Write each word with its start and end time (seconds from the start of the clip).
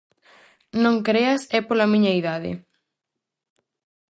Non 0.83 0.95
creas 1.07 1.41
é 1.57 1.59
pola 1.67 1.91
miña 1.93 2.17
idade. 2.21 2.51